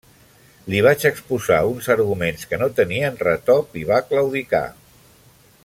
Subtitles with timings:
[0.73, 4.67] Li vaig exposar uns arguments que no tenien retop i va claudicar.